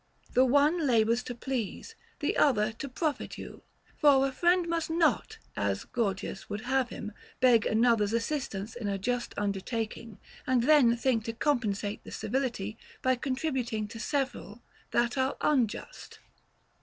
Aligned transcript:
The 0.33 0.45
one 0.45 0.87
labors 0.87 1.21
to 1.25 1.35
please, 1.35 1.93
the 2.21 2.35
other 2.35 2.71
to 2.71 2.89
profit 2.89 3.37
you. 3.37 3.61
For 3.97 4.27
a 4.27 4.31
friend 4.31 4.67
must 4.67 4.89
not, 4.89 5.37
as 5.55 5.83
Gorgias 5.83 6.49
would 6.49 6.61
have 6.61 6.89
him, 6.89 7.11
beg 7.39 7.67
another's 7.67 8.11
assistance 8.11 8.75
in 8.75 8.87
a 8.87 8.97
just 8.97 9.35
undertaking, 9.37 10.17
and 10.47 10.63
FROM 10.63 10.63
A 10.63 10.65
FRIEND. 10.65 10.83
135 10.89 10.89
then 10.89 10.97
think 11.13 11.23
to 11.25 11.33
compensate 11.33 12.03
the 12.03 12.11
civility 12.11 12.79
by 13.03 13.15
contributing 13.15 13.87
to 13.89 13.99
several 13.99 14.63
that 14.89 15.19
are 15.19 15.37
unjust. 15.39 16.17